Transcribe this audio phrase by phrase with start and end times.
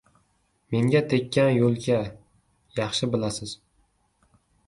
[0.75, 1.99] Menga tekkan yo’lka…
[2.79, 3.57] Yaxshi bilasiz